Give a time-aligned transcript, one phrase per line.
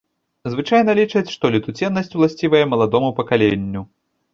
[0.53, 3.91] Звычайна лічаць, што летуценнасць ўласцівая маладому пакаленню.